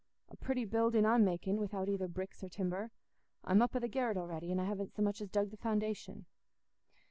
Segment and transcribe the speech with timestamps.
[0.29, 2.89] "A pretty building I'm making, without either bricks or timber.
[3.43, 6.25] I'm up i' the garret a'ready, and haven't so much as dug the foundation."